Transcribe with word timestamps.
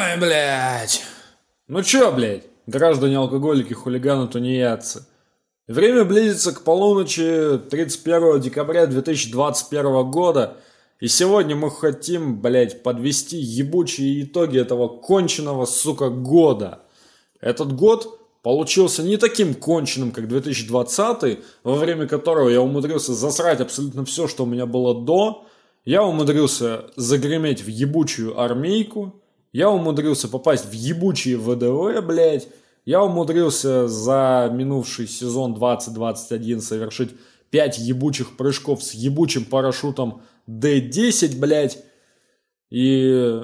Ой, 0.00 0.18
блядь. 0.18 1.02
Ну 1.68 1.82
чё, 1.82 2.10
блядь, 2.10 2.44
граждане 2.66 3.18
алкоголики, 3.18 3.74
хулиганы, 3.74 4.28
тунеядцы. 4.28 5.06
Время 5.68 6.04
близится 6.04 6.52
к 6.52 6.62
полуночи 6.62 7.60
31 7.70 8.40
декабря 8.40 8.86
2021 8.86 10.10
года, 10.10 10.56
и 11.00 11.08
сегодня 11.08 11.54
мы 11.54 11.70
хотим, 11.70 12.40
блядь, 12.40 12.82
подвести 12.82 13.36
ебучие 13.36 14.22
итоги 14.22 14.58
этого 14.58 14.88
конченого, 14.88 15.66
сука, 15.66 16.08
года. 16.08 16.80
Этот 17.38 17.74
год 17.74 18.20
получился 18.42 19.02
не 19.02 19.18
таким 19.18 19.54
конченным, 19.54 20.12
как 20.12 20.28
2020, 20.28 21.40
во 21.62 21.74
время 21.74 22.06
которого 22.06 22.48
я 22.48 22.62
умудрился 22.62 23.12
засрать 23.12 23.60
абсолютно 23.60 24.06
все, 24.06 24.28
что 24.28 24.44
у 24.44 24.46
меня 24.46 24.64
было 24.64 24.94
до. 24.94 25.44
Я 25.84 26.04
умудрился 26.04 26.86
загреметь 26.96 27.62
в 27.62 27.68
ебучую 27.68 28.40
армейку, 28.40 29.19
я 29.52 29.70
умудрился 29.70 30.28
попасть 30.28 30.66
в 30.66 30.72
ебучие 30.72 31.36
ВДВ, 31.36 32.04
блядь. 32.06 32.48
Я 32.84 33.02
умудрился 33.02 33.88
за 33.88 34.50
минувший 34.52 35.06
сезон 35.06 35.54
2021 35.54 36.60
совершить 36.60 37.10
5 37.50 37.78
ебучих 37.78 38.36
прыжков 38.36 38.82
с 38.82 38.94
ебучим 38.94 39.44
парашютом 39.44 40.22
D10, 40.48 41.38
блядь. 41.38 41.78
И, 42.70 43.42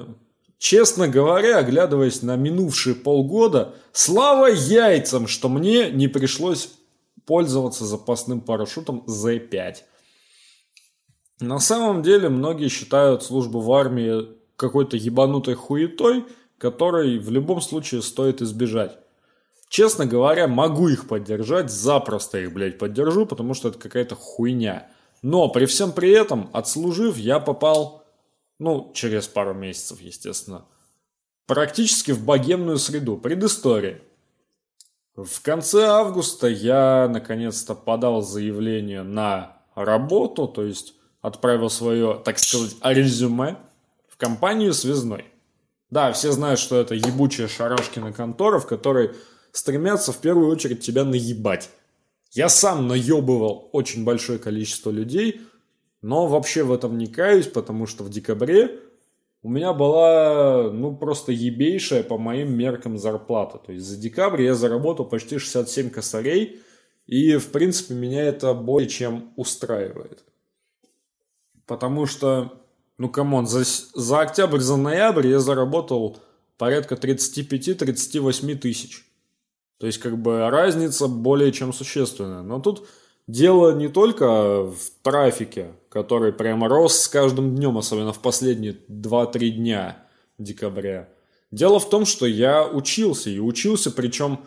честно 0.57 1.07
говоря, 1.07 1.57
оглядываясь 1.57 2.21
на 2.21 2.35
минувшие 2.37 2.95
полгода, 2.95 3.75
слава 3.91 4.47
яйцам, 4.47 5.27
что 5.27 5.49
мне 5.49 5.91
не 5.91 6.07
пришлось 6.07 6.69
пользоваться 7.25 7.85
запасным 7.85 8.39
парашютом 8.39 9.03
Z5. 9.07 9.75
На 11.41 11.59
самом 11.59 12.01
деле, 12.01 12.29
многие 12.29 12.69
считают 12.69 13.23
службу 13.23 13.59
в 13.59 13.71
армии 13.73 14.36
какой-то 14.57 14.97
ебанутой 14.97 15.53
хуетой, 15.53 16.25
которой 16.57 17.19
в 17.19 17.31
любом 17.31 17.61
случае 17.61 18.01
стоит 18.01 18.41
избежать. 18.41 18.97
Честно 19.69 20.05
говоря, 20.05 20.47
могу 20.47 20.87
их 20.87 21.07
поддержать, 21.07 21.71
запросто 21.71 22.39
их, 22.39 22.53
блядь, 22.53 22.77
поддержу, 22.77 23.25
потому 23.25 23.53
что 23.53 23.69
это 23.69 23.77
какая-то 23.77 24.15
хуйня. 24.15 24.89
Но 25.21 25.49
при 25.49 25.65
всем 25.65 25.91
при 25.91 26.11
этом, 26.11 26.49
отслужив, 26.53 27.17
я 27.17 27.39
попал, 27.39 28.05
ну, 28.59 28.91
через 28.93 29.27
пару 29.27 29.53
месяцев, 29.53 30.01
естественно, 30.01 30.65
практически 31.45 32.11
в 32.11 32.23
богемную 32.23 32.77
среду. 32.77 33.17
Предыстория. 33.17 34.01
В 35.15 35.41
конце 35.41 35.85
августа 35.85 36.47
я, 36.47 37.07
наконец-то, 37.09 37.75
подал 37.75 38.21
заявление 38.21 39.03
на 39.03 39.57
работу, 39.75 40.47
то 40.47 40.63
есть 40.63 40.93
отправил 41.21 41.69
свое, 41.69 42.21
так 42.23 42.39
сказать, 42.39 42.75
резюме 42.83 43.57
компанию 44.17 44.73
связной. 44.73 45.25
Да, 45.89 46.11
все 46.11 46.31
знают, 46.31 46.59
что 46.59 46.79
это 46.79 46.95
ебучая 46.95 47.47
шарашкина 47.47 48.11
контора, 48.11 48.59
в 48.59 48.67
которой 48.67 49.11
стремятся 49.51 50.11
в 50.11 50.17
первую 50.17 50.49
очередь 50.49 50.81
тебя 50.81 51.05
наебать. 51.05 51.69
Я 52.31 52.49
сам 52.49 52.87
наебывал 52.87 53.69
очень 53.71 54.03
большое 54.03 54.37
количество 54.37 54.91
людей, 54.91 55.41
но 56.01 56.27
вообще 56.27 56.63
в 56.63 56.73
этом 56.73 56.97
не 56.97 57.07
каюсь, 57.07 57.47
потому 57.47 57.85
что 57.85 58.03
в 58.03 58.09
декабре 58.09 58.79
у 59.43 59.49
меня 59.49 59.71
была, 59.71 60.69
ну, 60.71 60.95
просто 60.95 61.31
ебейшая 61.31 62.03
по 62.03 62.17
моим 62.17 62.53
меркам 62.53 62.97
зарплата. 62.97 63.59
То 63.59 63.71
есть 63.71 63.85
за 63.85 63.95
декабрь 63.95 64.41
я 64.41 64.55
заработал 64.55 65.05
почти 65.05 65.37
67 65.37 65.89
косарей, 65.89 66.61
и, 67.05 67.37
в 67.37 67.51
принципе, 67.51 67.93
меня 67.93 68.23
это 68.23 68.53
более 68.53 68.89
чем 68.89 69.31
устраивает. 69.37 70.25
Потому 71.65 72.05
что 72.05 72.66
ну, 72.97 73.09
come 73.09 73.31
on, 73.31 73.47
за, 73.47 73.63
за 73.93 74.19
октябрь, 74.19 74.59
за 74.59 74.77
ноябрь 74.77 75.27
я 75.27 75.39
заработал 75.39 76.17
порядка 76.57 76.95
35-38 76.95 78.55
тысяч. 78.55 79.05
То 79.79 79.85
есть, 79.85 79.99
как 79.99 80.17
бы, 80.17 80.49
разница 80.49 81.07
более 81.07 81.51
чем 81.51 81.73
существенная. 81.73 82.41
Но 82.41 82.59
тут 82.59 82.87
дело 83.27 83.75
не 83.75 83.87
только 83.87 84.63
в 84.63 84.77
трафике, 85.03 85.73
который 85.89 86.33
прямо 86.33 86.67
рос 86.67 86.97
с 86.97 87.07
каждым 87.07 87.55
днем, 87.55 87.77
особенно 87.77 88.13
в 88.13 88.19
последние 88.19 88.73
2-3 88.89 89.49
дня 89.49 90.03
декабря. 90.39 91.09
Дело 91.51 91.79
в 91.79 91.89
том, 91.89 92.05
что 92.05 92.25
я 92.25 92.67
учился, 92.67 93.29
и 93.29 93.39
учился, 93.39 93.91
причем 93.91 94.39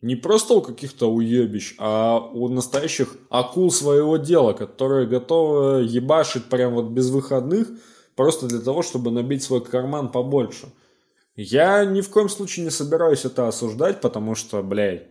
не 0.00 0.14
просто 0.14 0.54
у 0.54 0.62
каких-то 0.62 1.10
уебищ, 1.12 1.74
а 1.78 2.18
у 2.18 2.48
настоящих 2.48 3.16
акул 3.30 3.70
своего 3.70 4.16
дела, 4.16 4.52
которые 4.52 5.06
готовы 5.06 5.82
ебашить 5.82 6.44
прям 6.44 6.74
вот 6.74 6.90
без 6.90 7.10
выходных, 7.10 7.68
просто 8.14 8.46
для 8.46 8.60
того, 8.60 8.82
чтобы 8.82 9.10
набить 9.10 9.42
свой 9.42 9.64
карман 9.64 10.10
побольше. 10.10 10.72
Я 11.34 11.84
ни 11.84 12.00
в 12.00 12.10
коем 12.10 12.28
случае 12.28 12.64
не 12.64 12.70
собираюсь 12.70 13.24
это 13.24 13.48
осуждать, 13.48 14.00
потому 14.00 14.34
что, 14.34 14.62
блядь, 14.62 15.08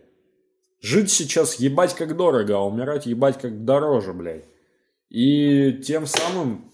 жить 0.80 1.10
сейчас 1.10 1.56
ебать 1.56 1.94
как 1.94 2.16
дорого, 2.16 2.56
а 2.56 2.66
умирать 2.66 3.06
ебать 3.06 3.38
как 3.38 3.64
дороже, 3.64 4.12
блядь. 4.14 4.44
И 5.10 5.80
тем 5.84 6.06
самым 6.06 6.70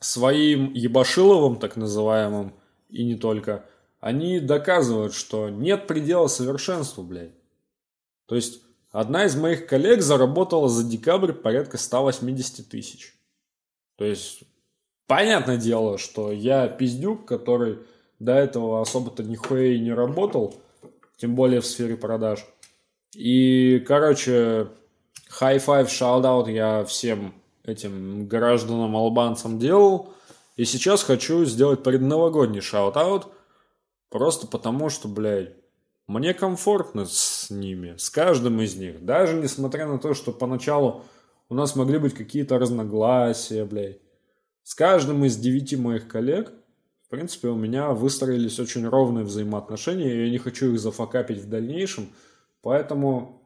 своим 0.00 0.72
ебашиловым, 0.74 1.56
так 1.56 1.76
называемым, 1.76 2.54
и 2.88 3.04
не 3.04 3.14
только– 3.14 3.64
они 4.00 4.38
доказывают, 4.38 5.12
что 5.14 5.48
нет 5.48 5.86
предела 5.86 6.28
совершенству, 6.28 7.02
блядь. 7.02 7.32
То 8.26 8.36
есть, 8.36 8.62
одна 8.90 9.24
из 9.24 9.34
моих 9.36 9.66
коллег 9.66 10.02
заработала 10.02 10.68
за 10.68 10.84
декабрь 10.84 11.32
порядка 11.32 11.78
180 11.78 12.68
тысяч. 12.68 13.14
То 13.96 14.04
есть, 14.04 14.44
понятное 15.06 15.56
дело, 15.56 15.98
что 15.98 16.30
я 16.30 16.68
пиздюк, 16.68 17.26
который 17.26 17.80
до 18.20 18.32
этого 18.32 18.80
особо-то 18.80 19.24
нихуя 19.24 19.72
и 19.72 19.80
не 19.80 19.92
работал, 19.92 20.54
тем 21.16 21.34
более 21.34 21.60
в 21.60 21.66
сфере 21.66 21.96
продаж. 21.96 22.46
И, 23.14 23.82
короче, 23.86 24.68
shout 25.28 26.22
out 26.22 26.50
я 26.50 26.84
всем 26.84 27.34
этим 27.64 28.28
гражданам-албанцам 28.28 29.58
делал. 29.58 30.14
И 30.56 30.64
сейчас 30.64 31.02
хочу 31.02 31.44
сделать 31.44 31.82
предновогодний 31.82 32.60
shout-out– 32.60 33.26
Просто 34.10 34.46
потому, 34.46 34.88
что, 34.88 35.08
блядь, 35.08 35.54
мне 36.06 36.32
комфортно 36.32 37.04
с 37.04 37.50
ними, 37.50 37.96
с 37.98 38.08
каждым 38.08 38.60
из 38.62 38.76
них. 38.76 39.04
Даже 39.04 39.36
несмотря 39.36 39.86
на 39.86 39.98
то, 39.98 40.14
что 40.14 40.32
поначалу 40.32 41.04
у 41.50 41.54
нас 41.54 41.76
могли 41.76 41.98
быть 41.98 42.14
какие-то 42.14 42.58
разногласия, 42.58 43.64
блядь. 43.64 43.98
С 44.62 44.74
каждым 44.74 45.24
из 45.24 45.36
девяти 45.36 45.76
моих 45.76 46.08
коллег, 46.08 46.52
в 47.06 47.10
принципе, 47.10 47.48
у 47.48 47.56
меня 47.56 47.90
выстроились 47.92 48.58
очень 48.60 48.86
ровные 48.86 49.24
взаимоотношения, 49.24 50.12
и 50.12 50.24
я 50.24 50.30
не 50.30 50.38
хочу 50.38 50.72
их 50.72 50.80
зафакапить 50.80 51.38
в 51.38 51.48
дальнейшем. 51.48 52.10
Поэтому 52.60 53.42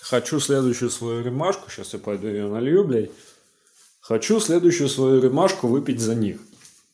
хочу 0.00 0.38
следующую 0.38 0.90
свою 0.90 1.22
рюмашку, 1.22 1.70
сейчас 1.70 1.94
я 1.94 1.98
пойду 1.98 2.28
ее 2.28 2.48
налью, 2.48 2.84
блядь. 2.84 3.10
Хочу 4.00 4.40
следующую 4.40 4.88
свою 4.88 5.22
ремашку 5.22 5.66
выпить 5.66 6.00
за 6.00 6.14
них. 6.14 6.40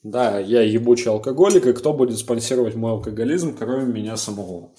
Да, 0.03 0.39
я 0.39 0.63
ебучий 0.63 1.11
алкоголик, 1.11 1.67
и 1.67 1.73
кто 1.73 1.93
будет 1.93 2.19
спонсировать 2.19 2.77
мой 2.77 2.93
алкоголизм, 2.93 3.57
кроме 3.57 3.93
меня 3.93 4.17
самого? 4.17 4.73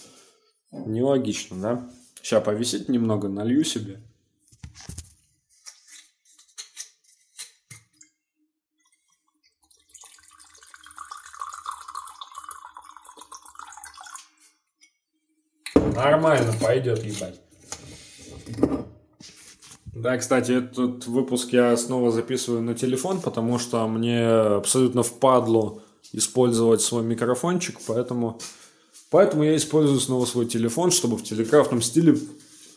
Нелогично, 0.71 1.61
да? 1.61 1.89
Сейчас 2.21 2.43
повисит 2.43 2.89
немного, 2.89 3.27
налью 3.27 3.63
себе. 3.63 4.01
Нормально 15.75 16.53
пойдет, 16.61 17.03
ебать. 17.03 17.41
Да, 19.93 20.17
кстати, 20.17 20.51
этот 20.51 21.07
выпуск 21.07 21.51
я 21.51 21.75
снова 21.75 22.11
записываю 22.11 22.61
на 22.61 22.73
телефон, 22.75 23.21
потому 23.21 23.59
что 23.59 23.87
мне 23.87 24.25
абсолютно 24.25 25.03
впадло 25.03 25.81
использовать 26.13 26.81
свой 26.81 27.03
микрофончик, 27.03 27.77
поэтому, 27.87 28.39
поэтому 29.09 29.43
я 29.43 29.55
использую 29.55 29.99
снова 29.99 30.25
свой 30.25 30.45
телефон, 30.45 30.91
чтобы 30.91 31.17
в 31.17 31.23
телеграфном 31.23 31.81
стиле 31.81 32.17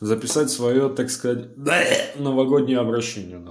записать 0.00 0.50
свое, 0.50 0.88
так 0.88 1.10
сказать, 1.10 1.48
новогоднее 2.18 2.78
обращение. 2.78 3.42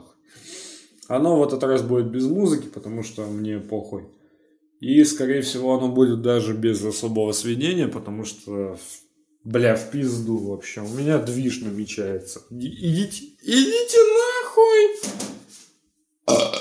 Оно 1.07 1.38
в 1.40 1.44
этот 1.44 1.64
раз 1.64 1.81
будет 1.81 2.07
без 2.07 2.25
музыки, 2.25 2.68
потому 2.68 3.04
что 3.04 3.25
мне 3.25 3.60
похуй. 3.60 4.06
И, 4.80 5.04
скорее 5.04 5.42
всего, 5.42 5.75
оно 5.75 5.90
будет 5.90 6.22
даже 6.22 6.54
без 6.54 6.84
особого 6.84 7.34
сведения, 7.34 7.88
потому 7.88 8.25
что 8.25 8.78
Бля, 9.44 9.76
в 9.76 9.90
пизду 9.90 10.38
вообще. 10.38 10.82
У 10.82 10.88
меня 10.88 11.18
движ 11.18 11.62
намечается. 11.62 12.42
Идите, 12.52 13.26
идите 13.42 13.98
нахуй! 16.28 16.52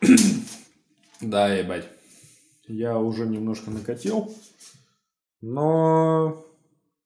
да, 1.20 1.54
ебать. 1.54 1.88
Я 2.66 2.98
уже 2.98 3.26
немножко 3.26 3.70
накатил. 3.70 4.34
Но... 5.42 6.46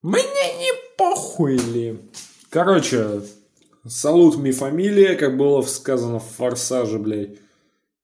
Мне 0.03 0.23
не 0.23 0.73
похуй 0.97 1.57
ли. 1.57 1.99
Короче, 2.49 3.23
салут 3.85 4.37
ми 4.37 4.53
фамилия, 4.53 5.17
как 5.17 5.37
было 5.37 5.63
сказано 5.63 6.21
в 6.21 6.29
«Форсаже», 6.37 7.01
блядь. 7.01 7.39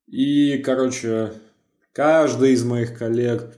И, 0.07 0.57
короче, 0.57 1.31
каждый 1.93 2.51
из 2.51 2.65
моих 2.65 2.97
коллег 2.97 3.55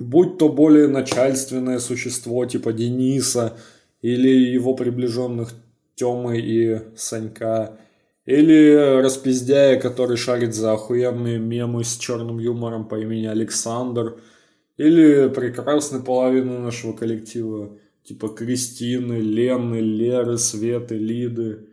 Будь 0.00 0.38
то 0.38 0.48
более 0.48 0.88
начальственное 0.88 1.78
существо 1.78 2.46
типа 2.46 2.72
Дениса 2.72 3.58
или 4.00 4.30
его 4.30 4.74
приближенных 4.74 5.52
Тёмы 5.94 6.40
и 6.40 6.80
Санька, 6.96 7.78
или 8.24 8.98
распиздяя, 9.02 9.78
который 9.78 10.16
шарит 10.16 10.54
за 10.54 10.72
охуенные 10.72 11.38
мемы 11.38 11.84
с 11.84 11.98
черным 11.98 12.38
юмором 12.38 12.88
по 12.88 12.98
имени 12.98 13.26
Александр, 13.26 14.18
или 14.78 15.28
прекрасной 15.28 16.02
половины 16.02 16.58
нашего 16.60 16.94
коллектива, 16.94 17.78
типа 18.02 18.30
Кристины, 18.30 19.20
Лены, 19.20 19.80
Леры, 19.80 20.38
Светы, 20.38 20.96
Лиды. 20.96 21.68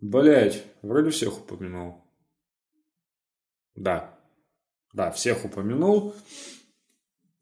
Блять, 0.00 0.62
вроде 0.80 1.10
всех 1.10 1.38
упомянул. 1.38 1.96
Да. 3.74 4.18
Да, 4.94 5.10
всех 5.10 5.44
упомянул. 5.44 6.14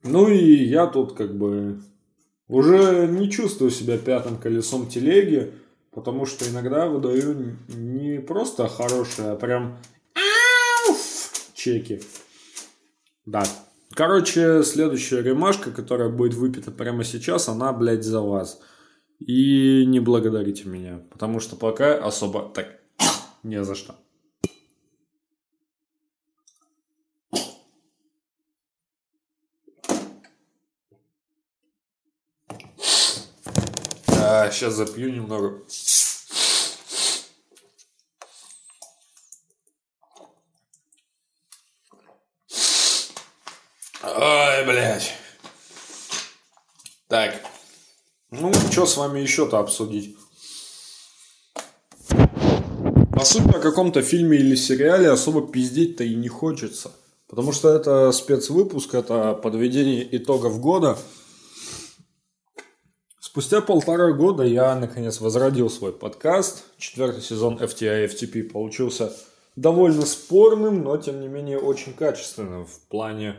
Ну 0.05 0.29
и 0.29 0.65
я 0.65 0.87
тут 0.87 1.15
как 1.15 1.37
бы 1.37 1.81
уже 2.47 3.09
не 3.09 3.31
чувствую 3.31 3.71
себя 3.71 3.97
пятым 3.97 4.37
колесом 4.37 4.87
телеги, 4.87 5.53
потому 5.93 6.27
что 6.27 6.49
иногда 6.49 6.87
выдаю 6.89 7.56
не 7.69 8.21
просто 8.21 8.69
хорошие, 8.69 9.31
а 9.31 9.37
прям 9.37 9.79
чеки. 11.55 12.03
Да. 13.25 13.45
Короче, 13.95 14.62
следующая 14.62 15.23
ремашка, 15.23 15.71
которая 15.71 16.11
будет 16.11 16.35
выпита 16.35 16.71
прямо 16.71 17.03
сейчас, 17.05 17.49
она, 17.49 17.73
блядь, 17.73 18.05
за 18.05 18.21
вас. 18.21 18.61
И 19.21 19.87
не 19.87 20.01
благодарите 20.01 20.69
меня, 20.69 21.01
потому 21.11 21.41
что 21.41 21.56
пока 21.56 21.95
особо 21.95 22.51
так 22.53 22.67
не 23.43 23.65
за 23.65 23.75
что. 23.75 23.95
А, 34.26 34.50
сейчас 34.50 34.73
запью 34.73 35.12
немного. 35.12 35.61
Ой, 44.03 44.65
блядь. 44.65 45.12
Так. 47.09 47.35
Ну, 48.31 48.50
что 48.73 48.87
с 48.87 48.97
вами 48.97 49.21
еще-то 49.21 49.59
обсудить? 49.59 50.17
По 52.09 53.25
сути, 53.27 53.55
о 53.55 53.61
каком-то 53.61 54.00
фильме 54.00 54.38
или 54.38 54.56
сериале 54.56 55.11
особо 55.11 55.47
пиздеть-то 55.47 56.03
и 56.03 56.15
не 56.15 56.29
хочется. 56.29 56.93
Потому 57.29 57.53
что 57.53 57.69
это 57.69 58.11
спецвыпуск, 58.12 58.94
это 58.94 59.35
подведение 59.35 60.17
итогов 60.17 60.61
года– 60.61 60.97
Спустя 63.35 63.61
полтора 63.61 64.13
года 64.13 64.45
я, 64.45 64.77
наконец, 64.77 65.21
возродил 65.21 65.69
свой 65.69 65.93
подкаст. 65.93 66.67
Четвертый 66.79 67.21
сезон 67.21 67.57
FTI 67.57 68.07
FTP 68.07 68.45
получился 68.45 69.13
довольно 69.57 70.07
спорным, 70.07 70.85
но, 70.85 70.97
тем 70.99 71.21
не 71.21 71.27
менее, 71.27 71.59
очень 71.59 71.95
качественным 71.95 72.65
в 72.65 72.79
плане 72.83 73.35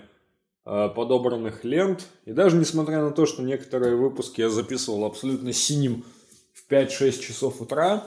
э, 0.66 0.90
подобранных 0.94 1.64
лент. 1.64 2.08
И 2.26 2.34
даже 2.34 2.58
несмотря 2.58 3.00
на 3.04 3.12
то, 3.12 3.26
что 3.26 3.42
некоторые 3.42 3.96
выпуски 3.96 4.42
я 4.42 4.50
записывал 4.50 5.06
абсолютно 5.06 5.54
синим 5.54 6.04
в 6.52 6.70
5-6 6.70 7.22
часов 7.22 7.62
утра, 7.62 8.04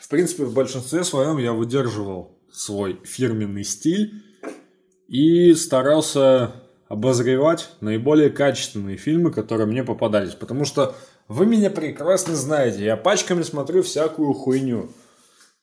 в 0.00 0.08
принципе, 0.08 0.42
в 0.42 0.54
большинстве 0.54 1.04
своем 1.04 1.38
я 1.38 1.52
выдерживал 1.52 2.36
свой 2.50 2.98
фирменный 3.04 3.62
стиль 3.62 4.24
и 5.06 5.54
старался 5.54 6.67
обозревать 6.88 7.70
наиболее 7.80 8.30
качественные 8.30 8.96
фильмы, 8.96 9.30
которые 9.30 9.66
мне 9.66 9.84
попадались. 9.84 10.34
Потому 10.34 10.64
что 10.64 10.94
вы 11.28 11.46
меня 11.46 11.70
прекрасно 11.70 12.34
знаете, 12.34 12.84
я 12.84 12.96
пачками 12.96 13.42
смотрю 13.42 13.82
всякую 13.82 14.32
хуйню. 14.32 14.90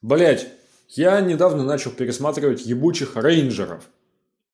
Блять, 0.02 0.48
я 0.90 1.20
недавно 1.22 1.64
начал 1.64 1.92
пересматривать 1.92 2.66
«Ебучих 2.66 3.16
рейнджеров». 3.16 3.84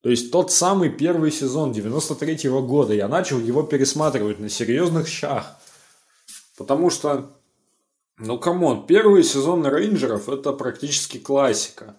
То 0.01 0.09
есть 0.09 0.31
тот 0.31 0.51
самый 0.51 0.89
первый 0.89 1.31
сезон 1.31 1.73
93 1.73 2.47
-го 2.47 2.65
года. 2.65 2.93
Я 2.93 3.07
начал 3.07 3.39
его 3.39 3.61
пересматривать 3.61 4.39
на 4.39 4.49
серьезных 4.49 5.07
щах. 5.07 5.57
Потому 6.57 6.89
что, 6.89 7.37
ну 8.17 8.39
come 8.39 8.67
on, 8.67 8.87
первый 8.87 9.23
сезон 9.23 9.65
рейнджеров 9.65 10.29
это 10.29 10.53
практически 10.53 11.17
классика. 11.17 11.97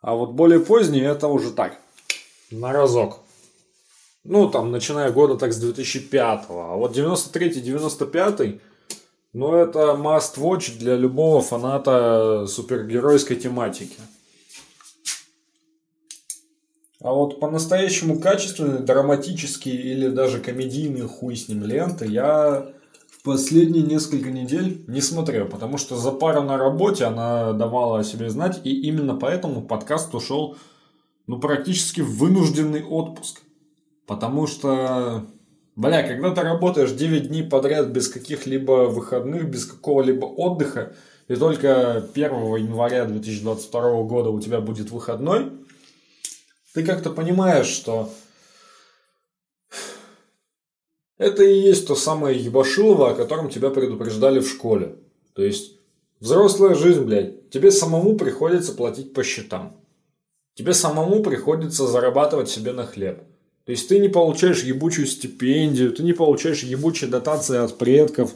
А 0.00 0.14
вот 0.14 0.32
более 0.32 0.60
поздний 0.60 1.00
это 1.00 1.28
уже 1.28 1.50
так, 1.50 1.80
на 2.60 2.72
разок. 2.72 3.20
Ну, 4.24 4.48
там, 4.48 4.70
начиная 4.70 5.10
года 5.10 5.36
так 5.36 5.52
с 5.52 5.58
2005 5.58 6.44
А 6.48 6.76
вот 6.76 6.96
93-95 6.96 8.60
ну, 9.34 9.56
это 9.56 9.96
must 9.98 10.38
watch 10.38 10.78
для 10.78 10.94
любого 10.94 11.42
фаната 11.42 12.46
супергеройской 12.46 13.36
тематики. 13.36 13.96
А 17.02 17.12
вот 17.12 17.40
по-настоящему 17.40 18.20
качественные, 18.20 18.78
драматические 18.78 19.74
или 19.74 20.08
даже 20.08 20.38
комедийные 20.40 21.08
хуй 21.08 21.36
с 21.36 21.48
ним 21.48 21.64
ленты 21.64 22.06
я 22.06 22.68
в 23.10 23.24
последние 23.24 23.82
несколько 23.82 24.30
недель 24.30 24.84
не 24.86 25.00
смотрел, 25.00 25.46
потому 25.46 25.78
что 25.78 25.96
за 25.96 26.12
пару 26.12 26.42
на 26.42 26.56
работе 26.56 27.04
она 27.04 27.52
давала 27.52 27.98
о 27.98 28.04
себе 28.04 28.30
знать, 28.30 28.60
и 28.62 28.70
именно 28.82 29.16
поэтому 29.16 29.62
подкаст 29.62 30.14
ушел 30.14 30.56
ну, 31.26 31.38
практически 31.38 32.00
вынужденный 32.00 32.84
отпуск. 32.84 33.40
Потому 34.06 34.46
что, 34.46 35.24
бля, 35.76 36.06
когда 36.06 36.34
ты 36.34 36.42
работаешь 36.42 36.92
9 36.92 37.28
дней 37.28 37.42
подряд 37.42 37.88
без 37.88 38.08
каких-либо 38.08 38.88
выходных, 38.88 39.48
без 39.48 39.64
какого-либо 39.64 40.26
отдыха, 40.26 40.94
и 41.28 41.34
только 41.36 42.06
1 42.14 42.30
января 42.56 43.06
2022 43.06 44.02
года 44.02 44.30
у 44.30 44.40
тебя 44.40 44.60
будет 44.60 44.90
выходной, 44.90 45.52
ты 46.74 46.84
как-то 46.84 47.10
понимаешь, 47.10 47.68
что 47.68 48.10
это 51.16 51.44
и 51.44 51.60
есть 51.60 51.86
то 51.86 51.94
самое 51.94 52.38
ебашилово, 52.38 53.12
о 53.12 53.14
котором 53.14 53.48
тебя 53.48 53.70
предупреждали 53.70 54.40
в 54.40 54.48
школе. 54.48 54.96
То 55.32 55.42
есть, 55.42 55.78
взрослая 56.20 56.74
жизнь, 56.74 57.04
блядь, 57.04 57.50
тебе 57.50 57.70
самому 57.70 58.16
приходится 58.16 58.72
платить 58.72 59.14
по 59.14 59.22
счетам. 59.22 59.76
Тебе 60.54 60.72
самому 60.72 61.22
приходится 61.22 61.86
зарабатывать 61.86 62.48
себе 62.48 62.72
на 62.72 62.86
хлеб. 62.86 63.22
То 63.64 63.72
есть 63.72 63.88
ты 63.88 63.98
не 63.98 64.08
получаешь 64.08 64.62
ебучую 64.62 65.06
стипендию, 65.06 65.92
ты 65.92 66.02
не 66.02 66.12
получаешь 66.12 66.62
ебучие 66.62 67.10
дотации 67.10 67.56
от 67.56 67.76
предков, 67.78 68.32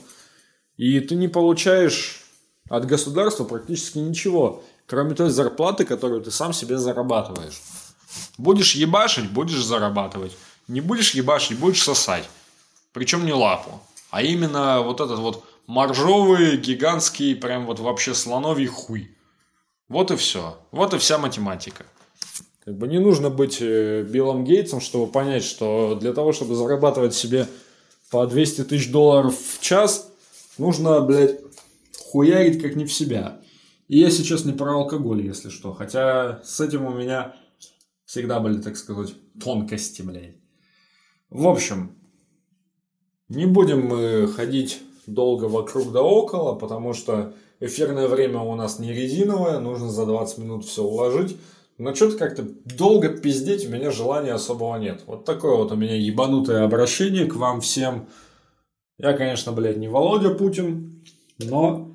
и 0.76 1.00
ты 1.00 1.14
не 1.14 1.28
получаешь 1.28 2.24
от 2.68 2.86
государства 2.86 3.44
практически 3.44 3.98
ничего, 3.98 4.64
кроме 4.86 5.14
той 5.14 5.30
зарплаты, 5.30 5.84
которую 5.84 6.22
ты 6.22 6.30
сам 6.30 6.52
себе 6.52 6.78
зарабатываешь. 6.78 7.60
Будешь 8.36 8.74
ебашить, 8.74 9.30
будешь 9.30 9.62
зарабатывать. 9.62 10.36
Не 10.66 10.80
будешь 10.80 11.14
ебашить, 11.14 11.58
будешь 11.58 11.82
сосать. 11.82 12.28
Причем 12.92 13.26
не 13.26 13.32
лапу, 13.32 13.80
а 14.10 14.22
именно 14.22 14.80
вот 14.80 15.00
этот 15.00 15.18
вот 15.18 15.44
моржовый, 15.66 16.56
гигантский, 16.56 17.36
прям 17.36 17.66
вот 17.66 17.78
вообще 17.78 18.14
слоновий 18.14 18.66
хуй. 18.66 19.14
Вот 19.88 20.10
и 20.10 20.16
все. 20.16 20.58
Вот 20.72 20.94
и 20.94 20.98
вся 20.98 21.18
математика. 21.18 21.84
Как 22.68 22.76
бы 22.76 22.86
не 22.86 22.98
нужно 22.98 23.30
быть 23.30 23.62
э, 23.62 24.02
Биллом 24.02 24.44
Гейтсом, 24.44 24.82
чтобы 24.82 25.10
понять, 25.10 25.42
что 25.42 25.94
для 25.98 26.12
того, 26.12 26.34
чтобы 26.34 26.54
зарабатывать 26.54 27.14
себе 27.14 27.46
по 28.10 28.26
200 28.26 28.64
тысяч 28.64 28.92
долларов 28.92 29.34
в 29.34 29.62
час, 29.62 30.12
нужно, 30.58 31.00
блядь, 31.00 31.40
хуярить 31.98 32.60
как 32.60 32.76
не 32.76 32.84
в 32.84 32.92
себя. 32.92 33.40
И 33.86 33.98
я 33.98 34.10
сейчас 34.10 34.44
не 34.44 34.52
про 34.52 34.74
алкоголь, 34.74 35.24
если 35.24 35.48
что. 35.48 35.72
Хотя 35.72 36.42
с 36.44 36.60
этим 36.60 36.84
у 36.84 36.92
меня 36.92 37.34
всегда 38.04 38.38
были, 38.38 38.60
так 38.60 38.76
сказать, 38.76 39.14
тонкости, 39.42 40.02
блядь. 40.02 40.36
В 41.30 41.48
общем, 41.48 41.96
не 43.30 43.46
будем 43.46 43.80
мы 43.86 44.28
ходить 44.28 44.82
долго 45.06 45.46
вокруг 45.46 45.90
да 45.90 46.02
около, 46.02 46.54
потому 46.54 46.92
что 46.92 47.32
эфирное 47.60 48.08
время 48.08 48.40
у 48.40 48.54
нас 48.56 48.78
не 48.78 48.92
резиновое, 48.92 49.58
нужно 49.58 49.88
за 49.88 50.04
20 50.04 50.36
минут 50.36 50.66
все 50.66 50.82
уложить. 50.82 51.38
Но 51.78 51.94
что-то 51.94 52.16
как-то 52.16 52.42
долго 52.76 53.08
пиздеть 53.08 53.66
у 53.66 53.70
меня 53.70 53.92
желания 53.92 54.32
особого 54.32 54.76
нет. 54.76 55.02
Вот 55.06 55.24
такое 55.24 55.56
вот 55.56 55.70
у 55.70 55.76
меня 55.76 55.94
ебанутое 55.96 56.64
обращение 56.64 57.26
к 57.26 57.36
вам 57.36 57.60
всем. 57.60 58.08
Я, 58.98 59.12
конечно, 59.12 59.52
блядь, 59.52 59.76
не 59.76 59.86
Володя 59.86 60.30
Путин, 60.30 61.04
но 61.38 61.94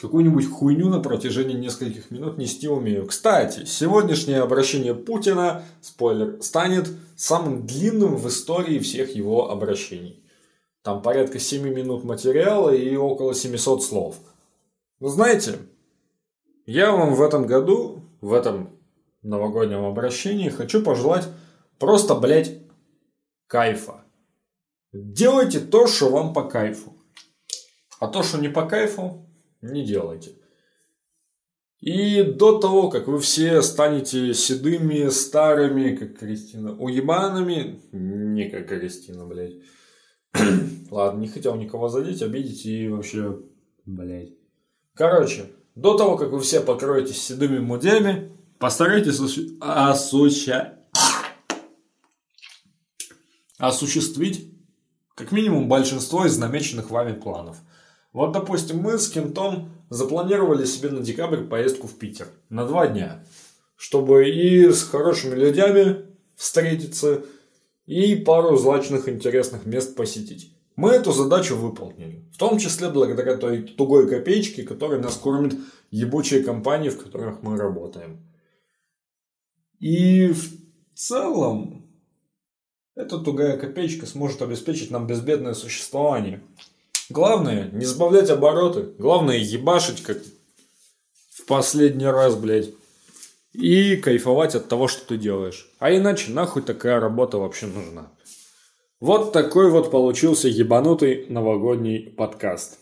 какую-нибудь 0.00 0.48
хуйню 0.48 0.88
на 0.88 1.00
протяжении 1.00 1.56
нескольких 1.56 2.12
минут 2.12 2.38
нести 2.38 2.68
умею. 2.68 3.06
Кстати, 3.06 3.64
сегодняшнее 3.64 4.40
обращение 4.40 4.94
Путина, 4.94 5.64
спойлер, 5.80 6.40
станет 6.40 6.88
самым 7.16 7.66
длинным 7.66 8.16
в 8.16 8.28
истории 8.28 8.78
всех 8.78 9.16
его 9.16 9.50
обращений. 9.50 10.22
Там 10.82 11.02
порядка 11.02 11.40
7 11.40 11.68
минут 11.74 12.04
материала 12.04 12.70
и 12.70 12.94
около 12.94 13.34
700 13.34 13.82
слов. 13.82 14.16
Но 15.00 15.08
знаете, 15.08 15.58
я 16.66 16.92
вам 16.92 17.14
в 17.14 17.22
этом 17.22 17.46
году, 17.46 18.02
в 18.20 18.32
этом 18.32 18.70
новогоднем 19.24 19.84
обращении 19.84 20.48
хочу 20.48 20.82
пожелать 20.82 21.26
просто, 21.78 22.14
блядь, 22.14 22.58
кайфа. 23.46 24.04
Делайте 24.92 25.58
то, 25.58 25.86
что 25.86 26.08
вам 26.10 26.32
по 26.32 26.44
кайфу. 26.44 26.96
А 27.98 28.06
то, 28.06 28.22
что 28.22 28.38
не 28.38 28.48
по 28.48 28.66
кайфу, 28.66 29.26
не 29.60 29.84
делайте. 29.84 30.36
И 31.80 32.22
до 32.22 32.58
того, 32.60 32.88
как 32.88 33.08
вы 33.08 33.18
все 33.18 33.60
станете 33.60 34.32
седыми, 34.32 35.08
старыми, 35.10 35.96
как 35.96 36.18
Кристина, 36.18 36.74
уебанами, 36.78 37.80
не 37.92 38.48
как 38.48 38.68
Кристина, 38.68 39.26
блядь. 39.26 39.56
Ладно, 40.90 41.20
не 41.20 41.28
хотел 41.28 41.56
никого 41.56 41.88
задеть, 41.88 42.22
обидеть 42.22 42.64
и 42.64 42.88
вообще, 42.88 43.38
блядь. 43.84 44.32
Короче, 44.94 45.46
до 45.74 45.96
того, 45.98 46.16
как 46.16 46.30
вы 46.30 46.40
все 46.40 46.60
покроетесь 46.60 47.22
седыми 47.22 47.58
мудями, 47.58 48.32
постарайтесь 48.64 49.20
осуща... 49.60 50.78
осуществить 53.58 54.54
как 55.14 55.32
минимум 55.32 55.68
большинство 55.68 56.24
из 56.24 56.38
намеченных 56.38 56.88
вами 56.88 57.12
планов. 57.12 57.58
Вот, 58.14 58.32
допустим, 58.32 58.78
мы 58.78 58.98
с 58.98 59.10
Кентом 59.10 59.68
запланировали 59.90 60.64
себе 60.64 60.88
на 60.88 61.00
декабрь 61.00 61.42
поездку 61.44 61.88
в 61.88 61.98
Питер 61.98 62.28
на 62.48 62.64
два 62.64 62.86
дня, 62.86 63.26
чтобы 63.76 64.30
и 64.30 64.70
с 64.70 64.82
хорошими 64.82 65.34
людьми 65.34 65.96
встретиться, 66.34 67.22
и 67.84 68.16
пару 68.16 68.56
злачных 68.56 69.10
интересных 69.10 69.66
мест 69.66 69.94
посетить. 69.94 70.56
Мы 70.74 70.92
эту 70.92 71.12
задачу 71.12 71.54
выполнили. 71.54 72.24
В 72.32 72.38
том 72.38 72.58
числе 72.58 72.88
благодаря 72.88 73.36
той 73.36 73.60
тугой 73.60 74.08
копеечке, 74.08 74.62
которая 74.62 75.00
нас 75.00 75.16
кормит 75.16 75.54
ебучие 75.90 76.42
компании, 76.42 76.88
в 76.88 76.96
которых 76.96 77.42
мы 77.42 77.58
работаем. 77.58 78.24
И 79.84 80.28
в 80.28 80.42
целом 80.94 81.84
эта 82.94 83.18
тугая 83.18 83.58
копеечка 83.58 84.06
сможет 84.06 84.40
обеспечить 84.40 84.90
нам 84.90 85.06
безбедное 85.06 85.52
существование. 85.52 86.42
Главное, 87.10 87.68
не 87.70 87.84
сбавлять 87.84 88.30
обороты. 88.30 88.94
Главное, 88.98 89.36
ебашить, 89.36 90.02
как 90.02 90.16
в 91.28 91.44
последний 91.44 92.06
раз, 92.06 92.34
блядь. 92.34 92.70
И 93.52 93.96
кайфовать 93.96 94.54
от 94.54 94.68
того, 94.68 94.88
что 94.88 95.06
ты 95.06 95.18
делаешь. 95.18 95.70
А 95.80 95.94
иначе 95.94 96.32
нахуй 96.32 96.62
такая 96.62 96.98
работа 96.98 97.36
вообще 97.36 97.66
нужна. 97.66 98.10
Вот 99.00 99.34
такой 99.34 99.70
вот 99.70 99.90
получился 99.90 100.48
ебанутый 100.48 101.26
новогодний 101.28 102.08
подкаст. 102.08 102.78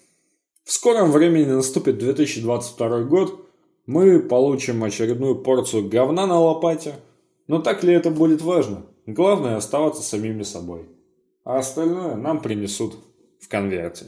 В 0.62 0.71
скором 0.71 1.11
времени 1.11 1.50
наступит 1.50 1.99
2022 1.99 3.00
год. 3.00 3.51
Мы 3.86 4.20
получим 4.20 4.84
очередную 4.84 5.34
порцию 5.34 5.88
говна 5.88 6.26
на 6.26 6.38
лопате. 6.38 6.94
Но 7.48 7.60
так 7.60 7.82
ли 7.82 7.92
это 7.92 8.10
будет 8.10 8.40
важно? 8.40 8.82
Главное 9.06 9.56
оставаться 9.56 10.02
самими 10.02 10.44
собой. 10.44 10.86
А 11.44 11.58
остальное 11.58 12.14
нам 12.14 12.40
принесут 12.40 12.94
в 13.40 13.48
конверте. 13.48 14.06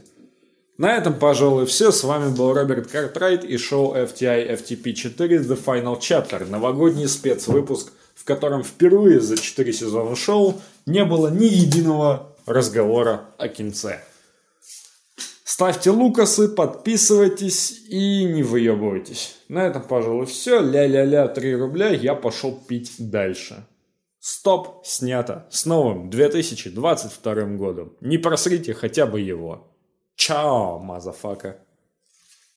На 0.79 0.97
этом, 0.97 1.15
пожалуй, 1.15 1.67
все. 1.67 1.91
С 1.91 2.05
вами 2.05 2.35
был 2.35 2.53
Роберт 2.53 2.87
Картрайт 2.87 3.45
и 3.45 3.57
шоу 3.57 3.95
FTI 3.95 4.57
FTP4 4.57 5.41
The 5.43 5.59
Final 5.65 5.99
Chapter, 5.99 6.49
новогодний 6.49 7.09
спецвыпуск, 7.09 7.93
в 8.15 8.25
котором 8.25 8.63
впервые 8.63 9.21
за 9.21 9.37
4 9.37 9.73
сезона 9.73 10.15
шоу 10.15 10.61
не 10.87 11.05
было 11.05 11.29
ни 11.29 11.47
единого 11.47 12.33
разговора 12.47 13.23
о 13.39 13.49
кинце. 13.49 14.01
Ставьте 15.45 15.91
лукасы, 15.91 16.49
подписывайтесь 16.49 17.85
и 17.89 18.25
не 18.25 18.43
выебывайтесь. 18.43 19.37
На 19.49 19.67
этом, 19.67 19.83
пожалуй, 19.83 20.25
все. 20.25 20.61
Ля-ля-ля, 20.61 21.29
3 21.29 21.55
рубля, 21.57 21.91
я 21.91 22.15
пошел 22.15 22.59
пить 22.67 22.95
дальше. 22.99 23.67
Стоп, 24.19 24.87
снято. 24.87 25.47
С 25.51 25.67
новым 25.67 26.09
2022 26.09 27.35
годом. 27.59 27.95
Не 28.01 28.17
просрите 28.17 28.73
хотя 28.73 29.05
бы 29.05 29.21
его. 29.21 29.71
Чао, 30.17 30.79
motherfucker. 30.79 31.59